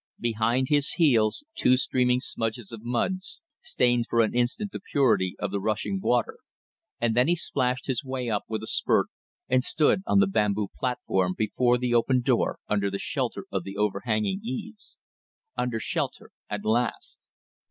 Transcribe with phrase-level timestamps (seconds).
[0.19, 3.19] Behind his heels two streaming smudges of mud
[3.61, 6.39] stained for an instant the purity of the rushing water,
[6.99, 9.09] and then he splashed his way up with a spurt
[9.47, 13.77] and stood on the bamboo platform before the open door under the shelter of the
[13.77, 14.97] overhanging eaves
[15.55, 17.19] under shelter at last!